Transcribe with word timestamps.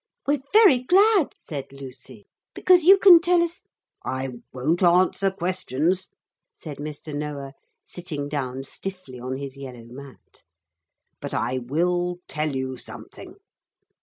'We're 0.25 0.41
very 0.51 0.79
glad,' 0.79 1.35
said 1.37 1.65
Lucy, 1.71 2.25
'because 2.55 2.85
you 2.85 2.97
can 2.97 3.21
tell 3.21 3.39
us' 3.43 3.65
'I 4.03 4.29
won't 4.51 4.81
answer 4.81 5.29
questions,' 5.29 6.07
said 6.55 6.77
Mr. 6.79 7.13
Noah, 7.15 7.53
sitting 7.85 8.27
down 8.27 8.63
stiffly 8.63 9.19
on 9.19 9.37
his 9.37 9.57
yellow 9.57 9.85
mat, 9.85 10.41
'but 11.19 11.35
I 11.35 11.59
will 11.59 12.17
tell 12.27 12.55
you 12.55 12.77
something. 12.77 13.35